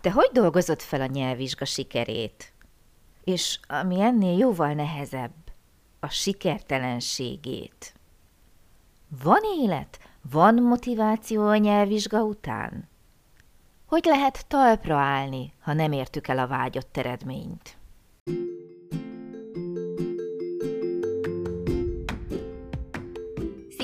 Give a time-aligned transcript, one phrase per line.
[0.00, 2.52] Te hogy dolgozod fel a nyelvvizsga sikerét?
[3.24, 5.34] És ami ennél jóval nehezebb,
[6.00, 7.94] a sikertelenségét.
[9.22, 9.98] Van élet?
[10.30, 12.88] Van motiváció a nyelvvizsga után?
[13.86, 17.76] Hogy lehet talpra állni, ha nem értük el a vágyott eredményt?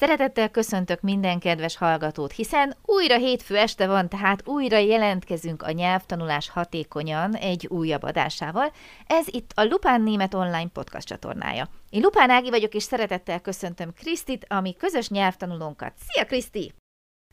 [0.00, 6.50] Szeretettel köszöntök minden kedves hallgatót, hiszen újra hétfő este van, tehát újra jelentkezünk a nyelvtanulás
[6.50, 8.72] hatékonyan egy újabb adásával.
[9.06, 11.68] Ez itt a Lupán Német Online podcast csatornája.
[11.90, 15.92] Én Lupán Ági vagyok, és szeretettel köszöntöm Krisztit, ami közös nyelvtanulónkat.
[16.08, 16.74] Szia Kriszti!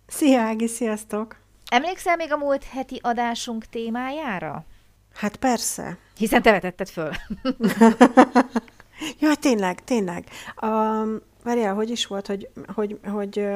[0.08, 1.36] Szia Ági, sziasztok!
[1.72, 4.66] Emlékszel még a múlt heti adásunk témájára?
[5.14, 5.98] Hát persze.
[6.18, 7.12] Hiszen te vetetted föl.
[9.20, 10.26] ja, tényleg, tényleg.
[10.62, 13.48] Um, Várjál, hogy is volt, hogy, hogy, hogy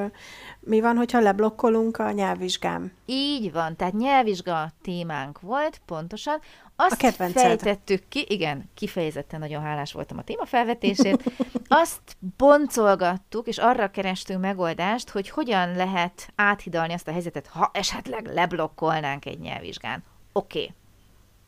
[0.59, 2.91] mi van, hogyha leblokkolunk a nyelvvizsgám?
[3.05, 6.39] Így van, tehát nyelvvizsga témánk volt, pontosan.
[6.75, 11.23] Azt a fejtettük ki, igen, kifejezetten nagyon hálás voltam a téma felvetését.
[11.67, 18.25] Azt boncolgattuk, és arra kerestünk megoldást, hogy hogyan lehet áthidalni azt a helyzetet, ha esetleg
[18.25, 20.03] leblokkolnánk egy nyelvvizsgán.
[20.31, 20.73] Oké, okay.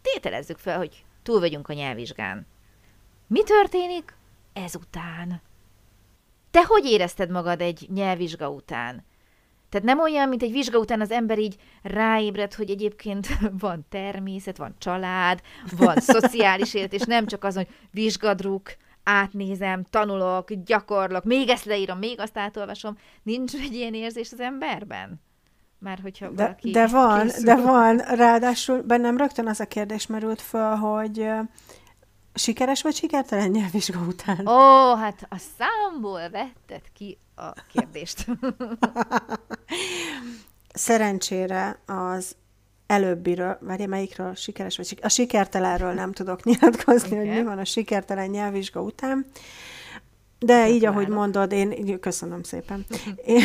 [0.01, 2.47] tételezzük fel, hogy túl vagyunk a nyelvvizsgán.
[3.27, 4.15] Mi történik
[4.53, 5.41] ezután?
[6.53, 9.05] Te hogy érezted magad egy nyelvvizsga után?
[9.69, 13.27] Tehát nem olyan, mint egy vizsga után az ember így ráébred, hogy egyébként
[13.65, 15.41] van természet, van család,
[15.77, 21.97] van szociális élet, és nem csak az, hogy vizsgadruk, átnézem, tanulok, gyakorlok, még ezt leírom,
[21.97, 22.97] még azt átolvasom.
[23.23, 25.21] Nincs egy ilyen érzés az emberben?
[25.79, 27.43] Már hogyha de, de van, készül.
[27.43, 27.97] de van.
[27.97, 31.27] Ráadásul bennem rögtön az a kérdés merült föl, hogy
[32.33, 34.47] Sikeres vagy sikertelen nyelvvizsga után?
[34.47, 38.25] Ó, hát a számból vetted ki a kérdést.
[40.73, 42.35] Szerencsére az
[42.87, 47.27] előbbiről, várj, melyikről sikeres vagy A sikertelenről nem tudok nyilatkozni, okay.
[47.27, 49.25] hogy mi van a sikertelen nyelvvizsga után.
[50.39, 52.85] De így, ahogy mondod, én, köszönöm szépen,
[53.25, 53.43] én,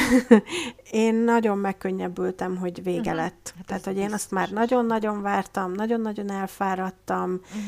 [0.91, 3.17] én nagyon megkönnyebbültem, hogy vége uh-huh.
[3.17, 3.53] lett.
[3.57, 7.63] Hát Tehát, hogy én azt már nagyon-nagyon vártam, nagyon-nagyon elfáradtam, uh-huh.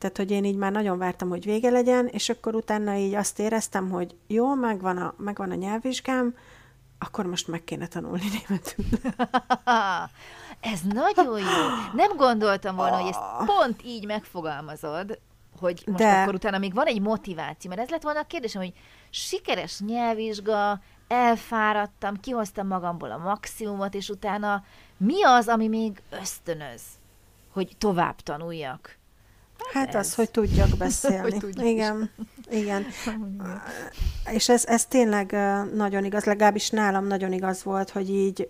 [0.00, 3.38] Tehát, hogy én így már nagyon vártam, hogy vége legyen, és akkor utána így azt
[3.38, 6.34] éreztem, hogy jó, megvan a, megvan a nyelvvizsgám,
[6.98, 8.84] akkor most meg kéne tanulni németül.
[10.72, 11.66] ez nagyon jó.
[11.94, 13.46] Nem gondoltam volna, hogy ezt ah.
[13.46, 15.18] pont így megfogalmazod,
[15.58, 16.20] hogy most De...
[16.20, 18.72] akkor utána még van egy motiváció, mert ez lett volna a kérdésem, hogy
[19.10, 24.64] sikeres nyelvvizsga, elfáradtam, kihoztam magamból a maximumot, és utána
[24.96, 26.82] mi az, ami még ösztönöz,
[27.52, 28.98] hogy tovább tanuljak?
[29.72, 29.94] Hát ez.
[29.94, 31.38] az, hogy tudjak beszélni.
[31.40, 32.10] hogy igen,
[32.50, 32.86] igen.
[34.30, 35.36] És ez, ez tényleg
[35.74, 38.48] nagyon igaz, legalábbis nálam nagyon igaz volt, hogy így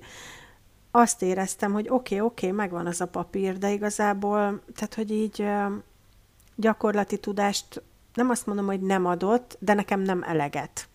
[0.91, 5.11] azt éreztem, hogy oké, okay, oké, okay, megvan az a papír, de igazából, tehát, hogy
[5.11, 5.47] így
[6.57, 7.83] gyakorlati tudást
[8.15, 10.89] nem azt mondom, hogy nem adott, de nekem nem eleget.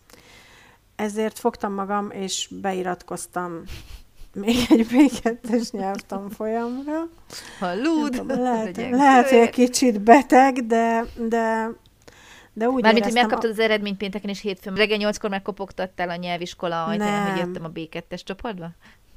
[0.96, 3.62] Ezért fogtam magam, és beiratkoztam
[4.36, 7.08] még egy B2-es nyelvtanfolyamra.
[7.58, 8.22] Hallud!
[8.26, 11.70] Lehet, lehet hogy egy kicsit beteg, de, de
[12.52, 13.52] de úgy Mármint, hogy megkaptad a...
[13.52, 14.74] az eredményt pénteken és hétfőn.
[14.74, 18.70] Reggel nyolckor megkopogtattál a nyelviskola ajtaján, hogy jöttem a B2-es csoportba?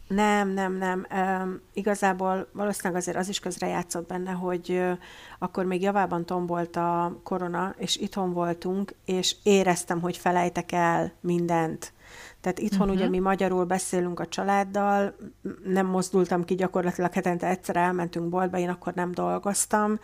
[0.09, 1.05] Nem, nem, nem.
[1.11, 4.91] Um, igazából valószínűleg azért az is közre játszott benne, hogy uh,
[5.39, 11.93] akkor még javában tombolt a korona, és itthon voltunk, és éreztem, hogy felejtek el mindent.
[12.41, 12.95] Tehát itthon uh-huh.
[12.95, 15.15] ugye mi magyarul beszélünk a családdal,
[15.63, 19.99] nem mozdultam ki gyakorlatilag hetente egyszer elmentünk boltba, én akkor nem dolgoztam,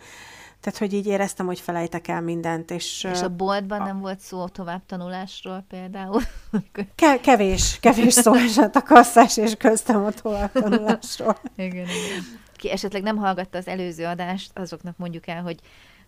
[0.66, 2.70] tehát, hogy így éreztem, hogy felejtek el mindent.
[2.70, 3.84] És, és a boltban a...
[3.84, 6.22] nem volt szó tovább tanulásról például?
[6.94, 11.38] Ke- kevés, kevés szó esett a kasszás és köztem a tovább tanulásról.
[11.56, 12.24] igen, igen.
[12.56, 15.58] Ki esetleg nem hallgatta az előző adást, azoknak mondjuk el, hogy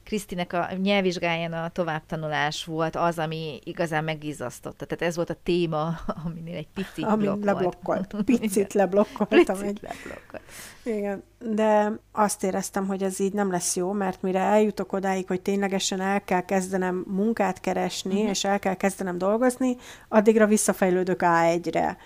[0.08, 4.84] Krisztinek a nyelvvizsgáján a továbbtanulás volt az, ami igazán megizasztotta.
[4.86, 7.44] Tehát ez volt a téma, aminél egy picit Ami blokkolt.
[7.44, 8.14] leblokkolt.
[8.24, 9.56] Picit leblokkoltam.
[9.58, 9.80] Picit egy...
[9.82, 10.42] leblokkolt.
[10.82, 15.40] Igen, de azt éreztem, hogy ez így nem lesz jó, mert mire eljutok odáig, hogy
[15.40, 18.28] ténylegesen el kell kezdenem munkát keresni, uh-huh.
[18.28, 19.76] és el kell kezdenem dolgozni,
[20.08, 21.96] addigra visszafejlődök A1-re.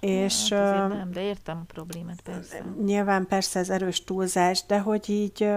[0.00, 2.64] És, hát nem, de értem a problémát, persze.
[2.84, 5.50] Nyilván persze ez erős túlzás, de hogy így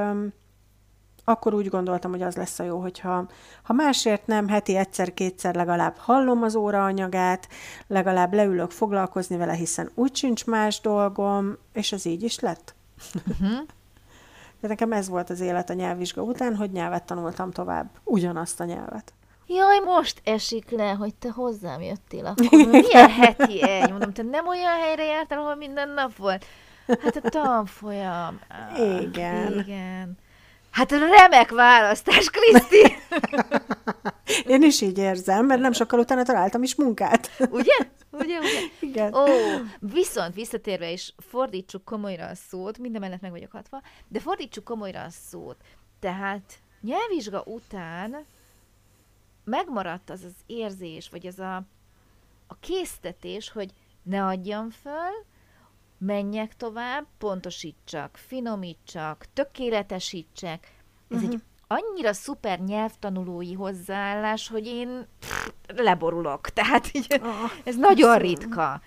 [1.24, 3.28] akkor úgy gondoltam, hogy az lesz a jó, hogyha
[3.64, 7.48] ha másért nem, heti egyszer-kétszer legalább hallom az óra anyagát,
[7.88, 12.76] legalább leülök foglalkozni vele, hiszen úgy sincs más dolgom, és ez így is lett.
[13.16, 13.60] Uh-huh.
[14.62, 18.64] De nekem ez volt az élet a nyelvvizsga után, hogy nyelvet tanultam tovább, ugyanazt a
[18.64, 19.14] nyelvet.
[19.48, 22.68] Jaj, most esik le, hogy te hozzám jöttél akkor.
[22.68, 23.90] Milyen heti egy?
[23.90, 26.46] Mondom, te nem olyan helyre jártál, ahol minden nap volt?
[26.88, 28.40] Hát a tanfolyam.
[29.00, 29.60] Igen.
[29.60, 30.18] Igen.
[30.72, 32.96] Hát remek választás, Kriszti!
[34.54, 37.30] Én is így érzem, mert nem sokkal utána találtam is munkát.
[37.50, 37.74] Ugye?
[38.12, 38.50] Ugye, ugye?
[38.80, 39.14] Igen.
[39.14, 39.26] Ó,
[39.80, 45.02] viszont visszatérve is fordítsuk komolyra a szót, minden mellett meg vagyok hatva, de fordítsuk komolyra
[45.02, 45.58] a szót.
[46.00, 48.26] Tehát nyelvvizsga után
[49.44, 51.56] megmaradt az az érzés, vagy az a,
[52.48, 53.70] a késztetés, hogy
[54.04, 55.26] ne adjam föl,
[56.06, 60.68] menjek tovább, pontosítsak, finomítsak, tökéletesítsek.
[61.10, 61.32] Ez uh-huh.
[61.32, 61.44] egy mhm.
[61.68, 66.50] annyira szuper nyelvtanulói hozzáállás, hogy én pff, leborulok.
[66.50, 68.82] Tehát így, oh, ez nagyon ritka.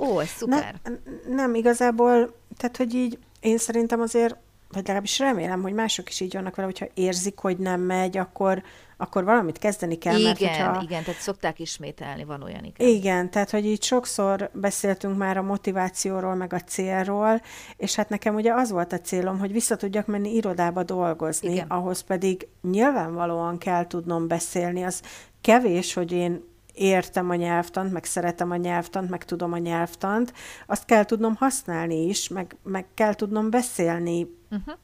[0.00, 0.80] Ó, ez szuper.
[0.82, 4.36] Ne, nem, igazából, tehát, hogy így én szerintem azért,
[4.72, 8.62] vagy legalábbis remélem, hogy mások is így vannak vele, hogyha érzik, hogy nem megy, akkor,
[8.96, 10.18] akkor valamit kezdeni kell.
[10.18, 10.82] Igen, mert hogyha...
[10.82, 12.88] igen, tehát szokták ismételni, van olyan, igen.
[12.88, 17.42] Igen, tehát hogy így sokszor beszéltünk már a motivációról, meg a célról,
[17.76, 21.66] és hát nekem ugye az volt a célom, hogy vissza tudjak menni irodába dolgozni, igen.
[21.68, 25.02] ahhoz pedig nyilvánvalóan kell tudnom beszélni, az
[25.40, 26.49] kevés, hogy én
[26.80, 30.32] értem a nyelvtant, meg szeretem a nyelvtant, meg tudom a nyelvtant,
[30.66, 34.74] azt kell tudnom használni is, meg, meg kell tudnom beszélni uh-huh.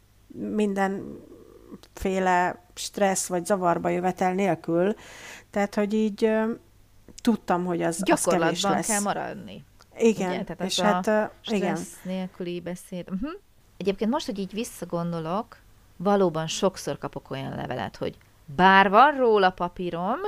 [0.54, 1.18] minden
[1.92, 4.94] féle stressz vagy zavarba jövetel nélkül.
[5.50, 6.30] Tehát, hogy így
[7.20, 8.86] tudtam, hogy az, az kevés lesz.
[8.86, 9.64] kell maradni.
[9.98, 10.44] Igen, Ugye?
[10.44, 11.78] Tehát és hát uh, igen.
[12.02, 13.10] nélküli beszéd.
[13.10, 13.30] Uh-huh.
[13.76, 15.56] Egyébként most, hogy így visszagondolok,
[15.96, 18.16] valóban sokszor kapok olyan levelet, hogy
[18.56, 20.18] bár van róla papírom,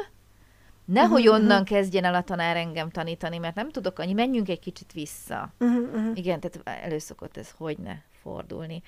[0.89, 1.67] nehogy uh-huh, onnan uh-huh.
[1.67, 5.53] kezdjen el a tanár engem tanítani, mert nem tudok annyi, menjünk egy kicsit vissza.
[5.59, 6.17] Uh-huh, uh-huh.
[6.17, 8.83] Igen, tehát előszokott ez hogy ne fordulni.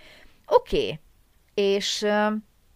[0.47, 1.00] Oké, okay.
[1.55, 2.06] És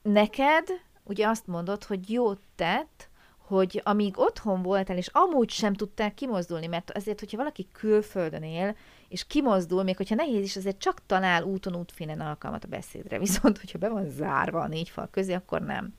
[0.02, 0.68] neked
[1.02, 3.08] ugye azt mondod, hogy jót tett,
[3.46, 8.76] hogy amíg otthon voltál, és amúgy sem tudtál kimozdulni, mert azért, hogyha valaki külföldön él,
[9.08, 13.18] és kimozdul, még hogyha nehéz is, azért csak talál úton, útfinen alkalmat a beszédre.
[13.26, 15.94] Viszont, hogyha be van zárva a négy fal közé, akkor nem.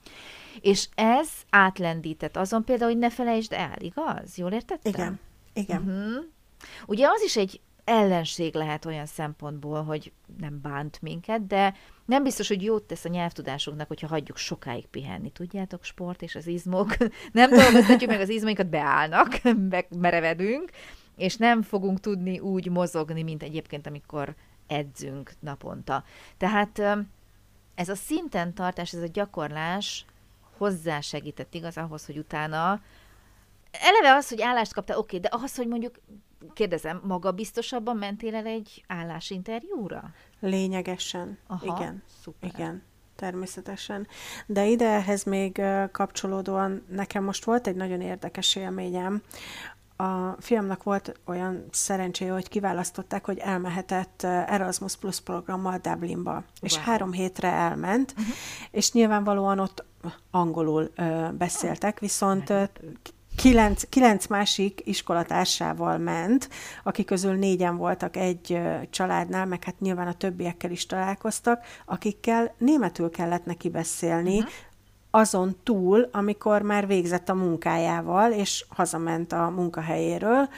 [0.60, 4.36] És ez átlendített azon például, hogy ne felejtsd el, igaz?
[4.36, 4.92] Jól értettem?
[4.92, 5.20] Igen.
[5.52, 5.82] Igen.
[5.82, 6.24] Uh-huh.
[6.86, 11.74] Ugye az is egy ellenség lehet olyan szempontból, hogy nem bánt minket, de
[12.04, 15.30] nem biztos, hogy jót tesz a nyelvtudásunknak, hogyha hagyjuk sokáig pihenni.
[15.30, 16.96] Tudjátok, sport és az izmok,
[17.32, 19.40] nem dolgoztatjuk meg az izmainkat, beállnak,
[19.98, 20.70] merevedünk,
[21.16, 24.34] és nem fogunk tudni úgy mozogni, mint egyébként, amikor
[24.66, 26.04] edzünk naponta.
[26.36, 26.78] Tehát
[27.74, 30.04] ez a szinten tartás, ez a gyakorlás
[30.56, 32.80] hozzásegített igaz ahhoz, hogy utána
[33.70, 35.94] eleve az, hogy állást kapta, oké, okay, de ahhoz, hogy mondjuk
[36.52, 40.10] kérdezem, maga biztosabban mentél el egy állásinterjúra?
[40.40, 42.02] Lényegesen, Aha, igen.
[42.22, 42.50] Szuper.
[42.54, 42.82] Igen,
[43.16, 44.06] természetesen.
[44.46, 45.62] De ide ehhez még
[45.92, 49.22] kapcsolódóan nekem most volt egy nagyon érdekes élményem.
[49.96, 56.32] A fiamnak volt olyan szerencséje, hogy kiválasztották, hogy elmehetett Erasmus Plus programmal Dublinba.
[56.32, 56.42] Wow.
[56.60, 58.34] És három hétre elment, uh-huh.
[58.70, 59.84] és nyilvánvalóan ott
[60.30, 62.52] angolul uh, beszéltek, viszont
[63.36, 66.48] kilenc, kilenc másik iskolatársával ment,
[66.82, 68.58] akik közül négyen voltak egy
[68.90, 74.52] családnál, meg hát nyilván a többiekkel is találkoztak, akikkel németül kellett neki beszélni, uh-huh.
[75.10, 80.48] azon túl, amikor már végzett a munkájával, és hazament a munkahelyéről,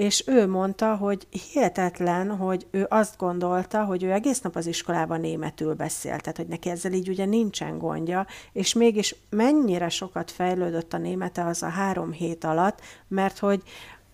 [0.00, 5.20] és ő mondta, hogy hihetetlen, hogy ő azt gondolta, hogy ő egész nap az iskolában
[5.20, 10.92] németül beszél, tehát hogy neki ezzel így ugye nincsen gondja, és mégis mennyire sokat fejlődött
[10.92, 13.62] a némete az a három hét alatt, mert hogy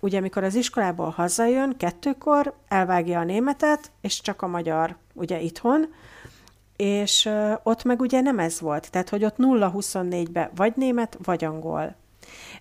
[0.01, 5.87] ugye amikor az iskolából hazajön, kettőkor elvágja a németet, és csak a magyar ugye itthon,
[6.77, 7.31] és
[7.63, 11.95] ott meg ugye nem ez volt, tehát hogy ott 0-24-be vagy német, vagy angol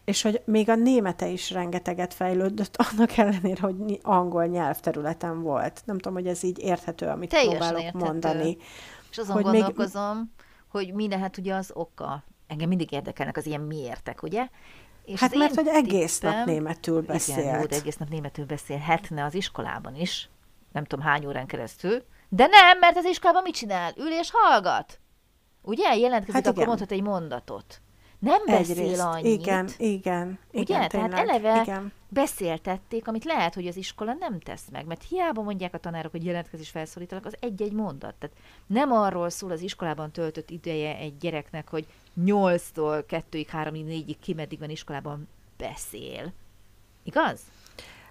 [0.06, 5.82] és hogy még a némete is rengeteget fejlődött, annak ellenére, hogy angol nyelvterületen volt.
[5.86, 8.06] Nem tudom, hogy ez így érthető, amit Teljesen próbálok érthető.
[8.06, 8.58] mondani.
[9.12, 10.46] És azon hogy gondolkozom, még...
[10.68, 12.24] hogy mi lehet ugye az oka.
[12.48, 14.48] Engem mindig érdekelnek az ilyen miértek, ugye?
[15.06, 17.40] És hát mert, hogy egész tippem, nap németül beszélt.
[17.40, 20.30] Igen, jó, de egész nap németül beszélhetne az iskolában is.
[20.72, 22.04] Nem tudom hány órán keresztül.
[22.30, 23.94] De nem, mert az iskolában mit csinál?
[23.98, 25.00] Ül és hallgat.
[25.62, 25.96] Ugye?
[25.96, 27.82] Jelentkezik, hát akkor mondhat egy mondatot.
[28.20, 29.02] Nem beszél Egyrészt.
[29.02, 29.26] annyit.
[29.26, 30.40] Igen, igen.
[30.52, 30.62] Ugye?
[30.62, 31.92] igen Tehát eleve igen.
[32.10, 34.86] beszéltették, amit lehet, hogy az iskola nem tesz meg.
[34.86, 38.16] Mert hiába mondják a tanárok, hogy jelentkezés felszólítanak, az egy-egy mondat.
[38.16, 38.36] Tehát
[38.68, 41.86] nem arról szól az iskolában töltött ideje egy gyereknek, hogy
[42.26, 46.34] 8-tól 2-ig, 3-ig, 4-ig ki meddig van iskolában beszél.
[47.04, 47.40] Igaz?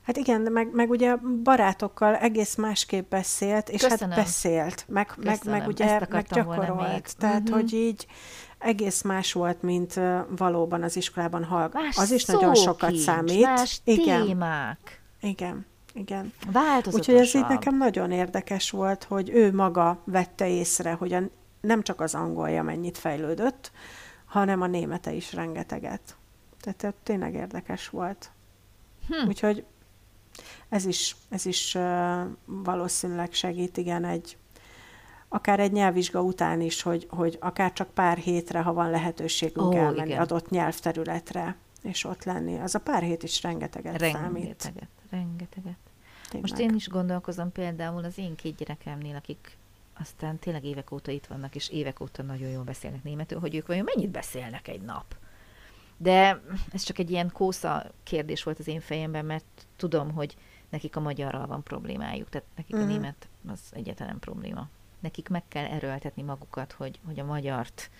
[0.04, 4.14] Hát igen, meg, meg ugye barátokkal egész másképp beszélt, és hát Köszönöm.
[4.14, 7.16] hát beszélt, meg, meg, meg ugye meg gyakorolt.
[7.16, 7.54] Tehát, uh-huh.
[7.54, 8.06] hogy így
[8.58, 10.00] egész más volt, mint
[10.36, 11.82] valóban az iskolában hallgat.
[11.96, 13.42] Az is nagyon sokat számít.
[13.42, 14.26] Más igen.
[14.26, 15.02] témák.
[15.20, 15.66] Igen.
[15.94, 16.32] Igen.
[16.92, 21.20] Úgyhogy ez így nekem nagyon érdekes volt, hogy ő maga vette észre, hogy a,
[21.60, 23.70] nem csak az angolja mennyit fejlődött,
[24.24, 26.16] hanem a némete is rengeteget.
[26.60, 28.30] Tehát tényleg érdekes volt.
[29.08, 29.28] Hm.
[29.28, 29.64] Úgyhogy
[30.68, 31.76] ez is, ez is
[32.44, 34.36] valószínűleg segít, igen, egy
[35.28, 39.76] akár egy nyelvvizsga után is, hogy, hogy akár csak pár hétre, ha van lehetőségünk oh,
[39.76, 40.20] elmenni igen.
[40.20, 42.58] adott nyelvterületre, és ott lenni.
[42.58, 44.44] Az a pár hét is rengeteget, rengeteget számít.
[44.44, 45.76] Rengeteget, rengeteget.
[46.30, 46.50] Tényleg.
[46.50, 49.56] Most én is gondolkozom például az én két gyerekemnél, akik
[49.98, 53.66] aztán tényleg évek óta itt vannak, és évek óta nagyon jól beszélnek németül, hogy ők
[53.66, 55.16] vajon mennyit beszélnek egy nap.
[55.96, 60.36] De ez csak egy ilyen kósza kérdés volt az én fejemben, mert tudom, hogy
[60.68, 62.88] nekik a magyarral van problémájuk, tehát nekik uh-huh.
[62.88, 63.00] a mhm.
[63.00, 64.68] német az egyetlen probléma.
[65.00, 67.90] Nekik meg kell erőltetni magukat, hogy, hogy a magyart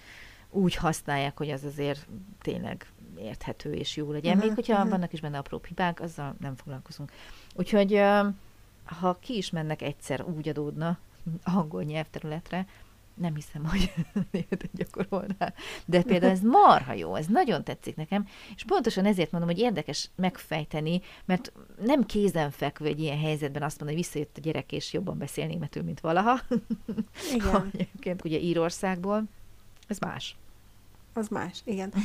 [0.51, 2.07] úgy használják, hogy az azért
[2.41, 2.87] tényleg
[3.19, 4.33] érthető és jó legyen.
[4.33, 4.47] Uh-huh.
[4.47, 4.91] Még hogyha uh-huh.
[4.91, 7.13] vannak is benne apró hibák, azzal nem foglalkozunk.
[7.55, 8.01] Úgyhogy
[8.85, 10.99] ha ki is mennek egyszer, úgy adódna
[11.59, 12.67] angol nyelvterületre,
[13.15, 13.93] nem hiszem, hogy
[14.31, 15.55] németet gyakorolnál.
[15.85, 20.11] De például ez marha jó, ez nagyon tetszik nekem, és pontosan ezért mondom, hogy érdekes
[20.17, 21.53] megfejteni, mert
[21.83, 25.83] nem kézenfekvő egy ilyen helyzetben azt mondani, hogy visszajött a gyerek, és jobban beszél németül,
[25.83, 26.41] mint valaha.
[27.35, 27.71] Igen.
[27.75, 29.25] Egyébként ugye Írországból,
[29.87, 30.37] ez más.
[31.13, 31.89] Az más, igen.
[31.89, 32.03] Uh-huh.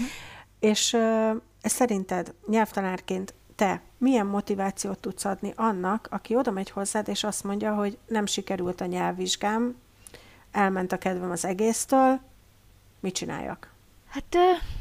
[0.60, 7.24] És uh, szerinted nyelvtanárként te milyen motivációt tudsz adni annak, aki oda megy hozzád, és
[7.24, 9.76] azt mondja, hogy nem sikerült a nyelvvizsgám,
[10.52, 12.20] elment a kedvem az egésztől,
[13.00, 13.74] mit csináljak?
[14.08, 14.36] Hát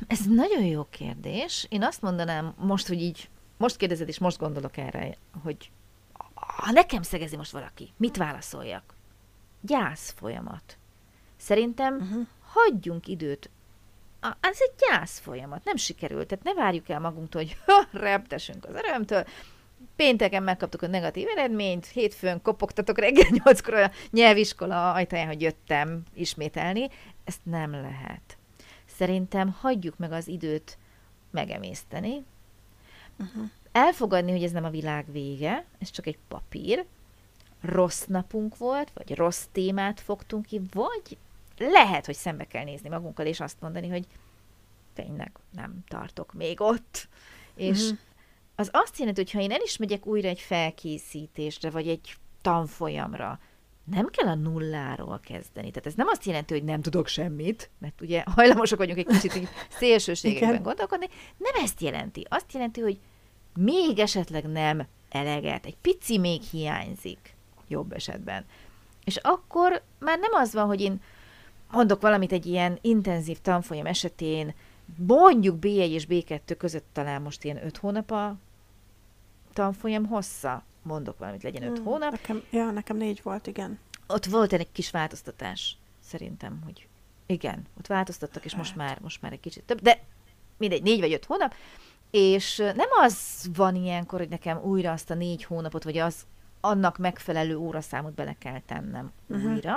[0.06, 1.66] ez nagyon jó kérdés.
[1.68, 5.70] Én azt mondanám most, hogy így, most kérdezed, és most gondolok erre, hogy
[6.34, 8.94] ha nekem szegezi most valaki, mit válaszoljak?
[9.60, 10.78] Gyász folyamat.
[11.36, 12.26] Szerintem uh-huh.
[12.40, 13.50] hagyjunk időt.
[14.20, 16.26] Ez egy gyász folyamat, nem sikerült.
[16.26, 17.56] Tehát ne várjuk el magunktól, hogy
[18.00, 19.24] reptesünk az örömtől,
[19.96, 26.88] Pénteken megkaptuk a negatív eredményt, hétfőn kopogtatok reggel nyolckor a nyelviskola ajtaján, hogy jöttem ismételni.
[27.24, 28.36] Ezt nem lehet.
[28.86, 30.78] Szerintem hagyjuk meg az időt
[31.30, 32.24] megemészteni,
[33.18, 33.50] uh-huh.
[33.72, 36.84] elfogadni, hogy ez nem a világ vége, ez csak egy papír,
[37.60, 41.18] rossz napunk volt, vagy rossz témát fogtunk ki, vagy
[41.58, 44.06] lehet, hogy szembe kell nézni magunkkal, és azt mondani, hogy
[44.94, 47.08] tényleg nem tartok még ott,
[47.54, 47.98] és uh-huh
[48.60, 53.40] az azt jelenti, hogy ha én el is megyek újra egy felkészítésre, vagy egy tanfolyamra,
[53.84, 55.70] nem kell a nulláról kezdeni.
[55.70, 59.48] Tehát ez nem azt jelenti, hogy nem tudok semmit, mert ugye hajlamosak vagyunk egy kicsit
[59.68, 61.08] szélsőségekben gondolkodni.
[61.36, 62.26] Nem ezt jelenti.
[62.28, 62.98] Azt jelenti, hogy
[63.54, 67.34] még esetleg nem eleget, egy pici még hiányzik,
[67.68, 68.44] jobb esetben.
[69.04, 71.00] És akkor már nem az van, hogy én
[71.70, 74.54] mondok valamit egy ilyen intenzív tanfolyam esetén,
[75.06, 78.36] mondjuk B1 és B2 között talán most ilyen öt hónap a
[79.58, 80.62] tanfolyam hossza?
[80.82, 82.10] Mondok valamit, legyen öt hmm, hónap.
[82.10, 83.78] Nekem, ja, nekem négy volt, igen.
[84.06, 86.88] Ott volt egy kis változtatás, szerintem, hogy
[87.26, 90.00] igen, ott változtattak, és most már, most már egy kicsit több, de
[90.56, 91.54] mindegy, négy vagy öt hónap,
[92.10, 96.26] és nem az van ilyenkor, hogy nekem újra azt a négy hónapot, vagy az
[96.60, 99.52] annak megfelelő óraszámot bele kell tennem uh-huh.
[99.52, 99.74] újra,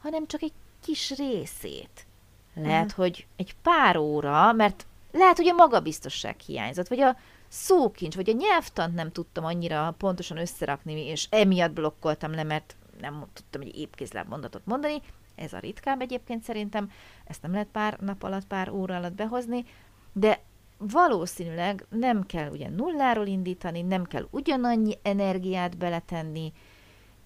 [0.00, 2.06] hanem csak egy kis részét.
[2.54, 3.04] Lehet, uh-huh.
[3.04, 7.16] hogy egy pár óra, mert lehet, hogy a magabiztosság hiányzott, vagy a
[7.48, 13.24] szókincs, vagy a nyelvtant nem tudtam annyira pontosan összerakni, és emiatt blokkoltam le, mert nem
[13.32, 15.02] tudtam egy épkézláb mondatot mondani.
[15.34, 16.90] Ez a ritkább egyébként szerintem,
[17.24, 19.64] ezt nem lehet pár nap alatt, pár óra alatt behozni,
[20.12, 20.40] de
[20.78, 26.52] valószínűleg nem kell ugye nulláról indítani, nem kell ugyanannyi energiát beletenni,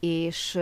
[0.00, 0.54] és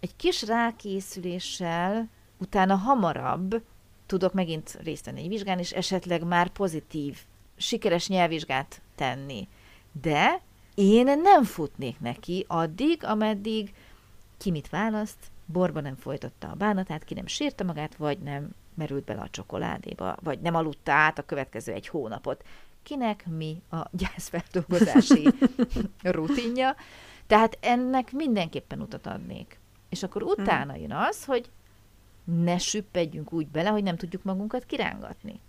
[0.00, 3.62] egy kis rákészüléssel utána hamarabb
[4.06, 7.18] tudok megint részt venni egy vizsgán, és esetleg már pozitív
[7.56, 9.48] sikeres nyelvvizsgát tenni.
[10.00, 10.40] De
[10.74, 13.74] én nem futnék neki addig, ameddig
[14.38, 19.04] ki mit választ, borba nem folytatta a bánatát, ki nem sírta magát, vagy nem merült
[19.04, 22.44] bele a csokoládéba, vagy nem aludta át a következő egy hónapot.
[22.82, 25.28] Kinek mi a gyászfeldolgozási
[26.02, 26.76] rutinja.
[27.26, 29.58] Tehát ennek mindenképpen utat adnék.
[29.88, 31.50] És akkor utána jön az, hogy
[32.24, 35.40] ne süppedjünk úgy bele, hogy nem tudjuk magunkat kirángatni.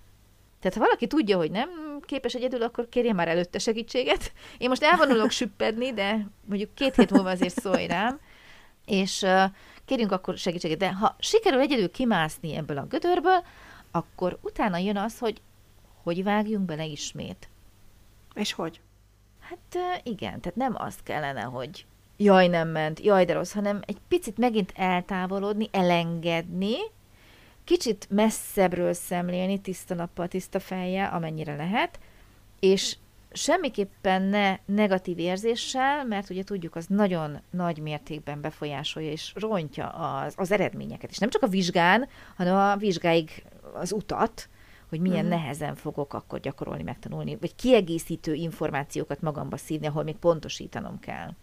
[0.60, 1.70] Tehát ha valaki tudja, hogy nem
[2.06, 4.32] képes egyedül, akkor kérje már előtte segítséget.
[4.58, 8.20] Én most elvonulok süppedni, de mondjuk két hét múlva azért szólj rám,
[8.86, 9.26] és
[9.86, 10.78] kérjünk akkor segítséget.
[10.78, 13.44] De ha sikerül egyedül kimászni ebből a gödörből,
[13.92, 15.42] akkor utána jön az, hogy
[16.04, 17.50] hogy vágjunk bele ismét.
[18.34, 18.82] És hogy?
[19.40, 21.86] Hát igen, tehát nem azt kellene, hogy
[22.18, 26.76] jaj, nem ment, jaj, de rossz, hanem egy picit megint eltávolodni, elengedni,
[27.68, 32.00] kicsit messzebbről szemlélni, tiszta nappal, tiszta fejjel, amennyire lehet,
[32.60, 32.98] és
[33.32, 40.34] semmiképpen ne negatív érzéssel, mert ugye tudjuk, az nagyon nagy mértékben befolyásolja és rontja az,
[40.38, 41.10] az eredményeket.
[41.10, 43.44] És nem csak a vizsgán, hanem a vizsgáig
[43.74, 44.50] az utat,
[44.90, 45.40] hogy milyen uh-huh.
[45.40, 51.34] nehezen fogok akkor gyakorolni, megtanulni, vagy kiegészítő információkat magamba szívni, ahol még pontosítanom kell.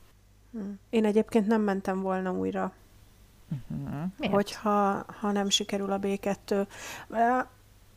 [0.52, 0.78] Hmm.
[0.90, 2.73] Én egyébként nem mentem volna újra,
[3.51, 4.31] uh-huh.
[4.31, 6.67] hogyha ha nem sikerül a B2.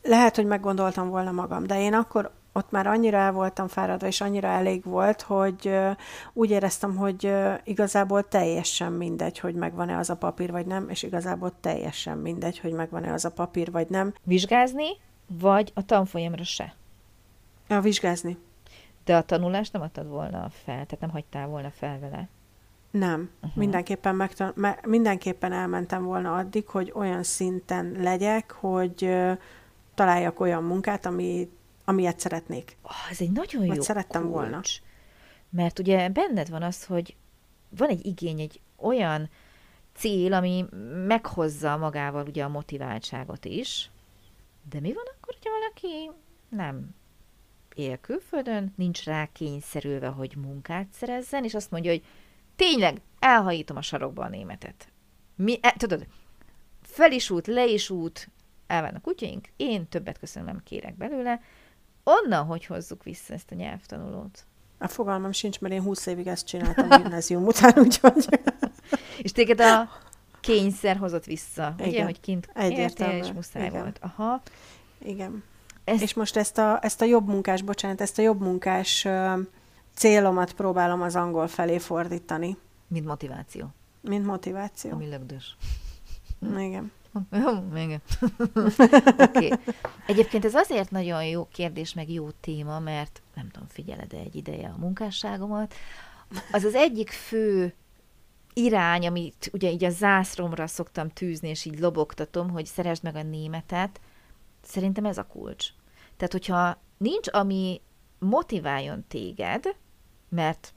[0.04, 4.22] Lehet, hogy meggondoltam volna magam, de én akkor ott már annyira el voltam fáradva, és
[4.22, 5.78] annyira elég volt, hogy
[6.34, 11.54] úgy éreztem, hogy igazából teljesen mindegy, hogy megvan-e az a papír, vagy nem, és igazából
[11.60, 14.14] teljesen mindegy, hogy megvan-e az a papír, vagy nem.
[14.24, 14.88] Vizsgázni,
[15.28, 16.76] vagy a tanfolyamra se?
[17.70, 18.38] A vizsgázni.
[19.06, 22.28] De a tanulást nem adtad volna fel, tehát nem hagytál volna fel vele?
[22.92, 23.30] Nem.
[23.36, 23.56] Uh-huh.
[23.56, 29.38] Mindenképpen, megtan- me- mindenképpen elmentem volna addig, hogy olyan szinten legyek, hogy uh,
[29.96, 31.50] találjak olyan munkát, ami,
[31.86, 32.78] amilyet szeretnék.
[32.82, 34.34] Oh, ez egy nagyon Vagy jó szerettem kulcs.
[34.34, 34.62] volna.
[35.50, 37.16] Mert ugye benned van az, hogy
[37.70, 39.30] van egy igény, egy olyan
[39.96, 40.66] cél, ami
[41.08, 43.90] meghozza magával ugye a motiváltságot is,
[44.70, 46.12] de mi van akkor, hogyha valaki
[46.50, 46.96] nem
[47.76, 52.04] él külföldön, nincs rá kényszerülve, hogy munkát szerezzen, és azt mondja, hogy
[52.58, 54.88] tényleg elhajítom a sarokba a németet.
[55.36, 56.08] Mi, e, tudod,
[56.82, 58.30] fel is út, le is út,
[58.68, 61.42] elválnak kutyaink, én többet köszönöm, nem kérek belőle.
[62.04, 64.46] Onnan hogy hozzuk vissza ezt a nyelvtanulót?
[64.78, 68.26] A fogalmam sincs, mert én 20 évig ezt csináltam gimnázium után, úgyhogy...
[69.22, 69.90] és téged a
[70.40, 71.90] kényszer hozott vissza, Igen.
[71.90, 73.82] ugye, hogy kint értél, és muszáj Igen.
[73.82, 74.00] volt.
[74.02, 74.42] Aha.
[75.00, 75.44] Igen.
[75.84, 76.02] Ezt...
[76.02, 79.40] És most ezt a, ezt a jobb munkás, bocsánat, ezt a jobb munkás uh,
[79.98, 82.58] célomat próbálom az angol felé fordítani.
[82.88, 83.74] Mint motiváció.
[84.02, 84.92] Mint motiváció.
[84.92, 85.58] Ami lögdös.
[86.58, 86.92] Igen.
[87.76, 88.02] Igen.
[89.28, 89.52] okay.
[90.08, 94.36] Egyébként ez azért nagyon jó kérdés, meg jó téma, mert nem tudom, figyeled -e egy
[94.36, 95.74] ideje a munkásságomat.
[96.52, 97.74] Az az egyik fő
[98.54, 103.24] irány, amit ugye így a zászromra szoktam tűzni, és így lobogtatom, hogy szeresd meg a
[103.24, 104.00] németet,
[104.62, 105.68] szerintem ez a kulcs.
[106.18, 107.82] Tehát, hogyha nincs, ami
[108.20, 109.76] motiváljon téged,
[110.30, 110.74] mert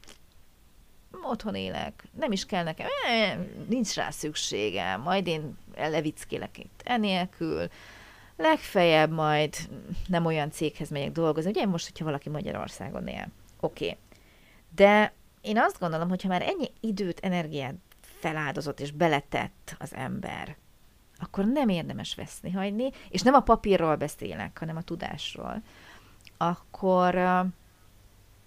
[1.23, 7.69] otthon élek, nem is kell nekem, eh, nincs rá szükségem, majd én levickélek itt enélkül,
[8.37, 9.57] legfeljebb majd
[10.07, 11.51] nem olyan céghez megyek dolgozni.
[11.51, 13.27] Ugye most, hogyha valaki Magyarországon él.
[13.61, 13.85] Oké.
[13.85, 13.99] Okay.
[14.75, 20.57] De én azt gondolom, hogy ha már ennyi időt, energiát feláldozott és beletett az ember,
[21.17, 25.63] akkor nem érdemes veszni hagyni, és nem a papírról beszélek, hanem a tudásról,
[26.37, 27.15] akkor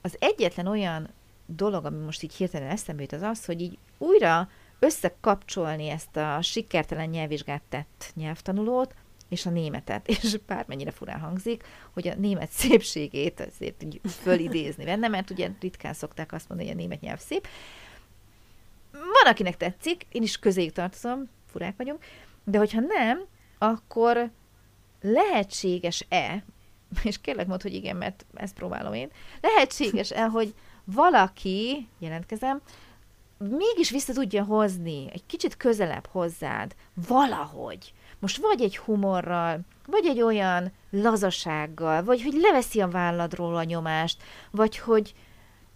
[0.04, 1.10] az egyetlen olyan
[1.46, 6.42] dolog, ami most így hirtelen eszembe jut, az az, hogy így újra összekapcsolni ezt a
[6.42, 8.96] sikertelen nyelvvizsgát tett nyelvtanulót,
[9.30, 11.64] és a németet, és bármennyire furán hangzik,
[11.94, 16.80] hogy a német szépségét azért így fölidézni benne, mert ugye ritkán szokták azt mondani, hogy
[16.80, 17.48] a német nyelv szép.
[18.92, 22.06] Van, akinek tetszik, én is közéjük tartozom, furák vagyunk,
[22.44, 23.26] de hogyha nem,
[23.58, 24.32] akkor
[25.02, 26.44] lehetséges-e,
[27.04, 29.10] és kérlek mondd, hogy igen, mert ezt próbálom én,
[29.42, 30.54] lehetséges-e, hogy
[30.84, 32.62] valaki, jelentkezem,
[33.38, 36.76] mégis vissza tudja hozni, egy kicsit közelebb hozzád,
[37.08, 37.94] valahogy.
[38.20, 44.24] Most vagy egy humorral, vagy egy olyan lazasággal, vagy hogy leveszi a válladról a nyomást,
[44.52, 45.14] vagy hogy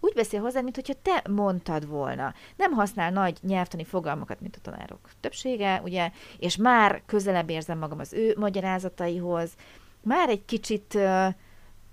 [0.00, 2.34] úgy beszél hozzád, mint hogyha te mondtad volna.
[2.56, 7.98] Nem használ nagy nyelvtani fogalmakat, mint a tanárok többsége, ugye, és már közelebb érzem magam
[7.98, 9.50] az ő magyarázataihoz,
[10.02, 11.26] már egy kicsit uh,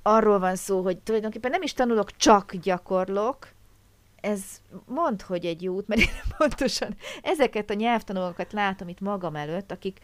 [0.01, 3.53] arról van szó, hogy tulajdonképpen nem is tanulok, csak gyakorlok,
[4.25, 4.43] ez
[4.85, 9.71] mond, hogy egy jó út, mert én pontosan ezeket a nyelvtanulókat látom itt magam előtt,
[9.71, 9.99] akik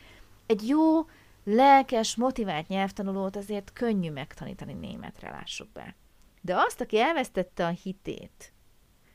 [0.46, 1.06] egy jó,
[1.44, 5.96] lelkes, motivált nyelvtanulót azért könnyű megtanítani németre, lássuk be.
[6.42, 8.54] De azt, aki elvesztette a hitét,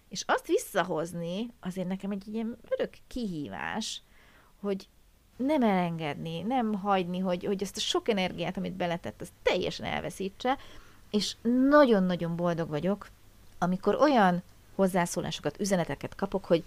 [0.09, 4.03] és azt visszahozni, azért nekem egy ilyen örök kihívás,
[4.61, 4.89] hogy
[5.37, 10.59] nem elengedni, nem hagyni, hogy, hogy ezt a sok energiát, amit beletett, azt teljesen elveszítse,
[11.11, 11.37] és
[11.69, 13.09] nagyon-nagyon boldog vagyok,
[13.59, 14.43] amikor olyan
[14.75, 16.65] hozzászólásokat, üzeneteket kapok, hogy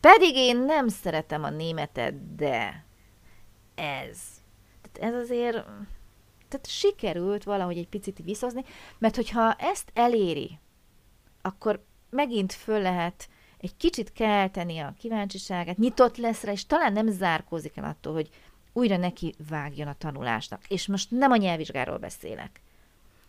[0.00, 2.84] pedig én nem szeretem a németet, de
[3.74, 4.18] ez.
[4.82, 5.64] Tehát ez azért
[6.48, 8.64] Tehát sikerült valahogy egy picit viszozni,
[8.98, 10.58] mert hogyha ezt eléri,
[11.42, 13.28] akkor megint föl lehet
[13.60, 18.28] egy kicsit kelteni a kíváncsiságát, nyitott lesz rá, és talán nem zárkózik el attól, hogy
[18.72, 20.60] újra neki vágjon a tanulásnak.
[20.68, 22.60] És most nem a nyelvvizsgáról beszélek.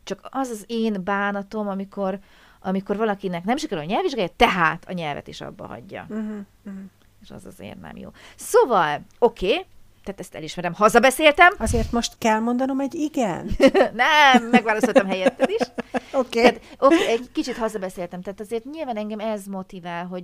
[0.03, 2.19] Csak az az én bánatom, amikor,
[2.59, 6.05] amikor valakinek nem sikerül a nyelvvizsgája, tehát a nyelvet is abba hagyja.
[6.09, 6.81] Uh-huh, uh-huh.
[7.21, 8.09] És az azért nem jó.
[8.35, 9.65] Szóval, oké, okay,
[10.07, 11.53] tehát ezt elismerem, hazabeszéltem.
[11.57, 13.49] Azért most kell mondanom egy igen?
[14.03, 15.67] nem, megválaszoltam helyetted is.
[16.13, 16.39] Oké.
[16.39, 16.59] Okay.
[16.77, 20.23] okay, egy kicsit hazabeszéltem, tehát azért nyilván engem ez motivál, hogy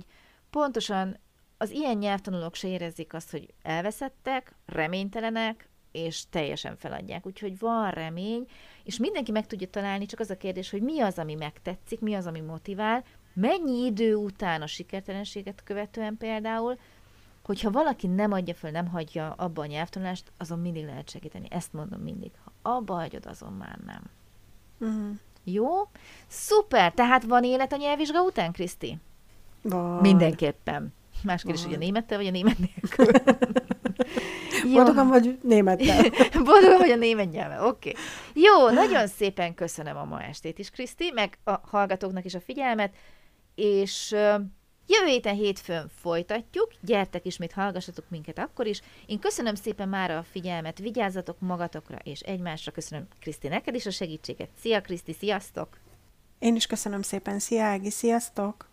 [0.50, 1.18] pontosan
[1.58, 7.26] az ilyen nyelvtanulók se érezzék azt, hogy elveszettek, reménytelenek, és teljesen feladják.
[7.26, 8.46] Úgyhogy van remény,
[8.84, 12.14] és mindenki meg tudja találni, csak az a kérdés, hogy mi az, ami megtetszik, mi
[12.14, 16.78] az, ami motivál, mennyi idő után a sikertelenséget követően például,
[17.44, 21.46] hogyha valaki nem adja föl, nem hagyja abba a nyelvtanulást, azon mindig lehet segíteni.
[21.50, 22.30] Ezt mondom mindig.
[22.44, 24.02] Ha abba hagyod, azon már nem.
[24.78, 25.16] Uh-huh.
[25.44, 25.66] Jó?
[26.26, 26.92] Szuper!
[26.92, 28.98] Tehát van élet a nyelvvizsga után, Kriszti?
[29.62, 30.00] Van.
[30.00, 30.92] Mindenképpen.
[31.22, 33.06] Más kérdés, hogy a némettel, vagy a német nélkül.
[34.74, 36.02] Boldogan vagy némettel.
[36.44, 37.64] Boldogan vagy a német nyelven.
[37.64, 37.88] Oké.
[37.88, 38.02] Okay.
[38.44, 42.94] Jó, nagyon szépen köszönöm a ma estét is, Kriszti, meg a hallgatóknak is a figyelmet,
[43.54, 44.14] és
[44.86, 48.80] Jövő héten hétfőn folytatjuk, gyertek ismét hallgassatok minket akkor is.
[49.06, 52.72] Én köszönöm szépen már a figyelmet, vigyázzatok magatokra és egymásra.
[52.72, 54.48] Köszönöm Kriszti neked is a segítséget.
[54.60, 55.78] Szia Kriszti, sziasztok!
[56.38, 58.68] Én is köszönöm szépen, szia Ági, sziasztok!